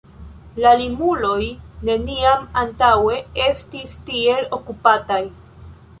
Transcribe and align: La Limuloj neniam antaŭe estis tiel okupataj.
La 0.63 0.69
Limuloj 0.77 1.43
neniam 1.89 2.47
antaŭe 2.63 3.19
estis 3.49 3.95
tiel 4.09 4.49
okupataj. 4.59 5.25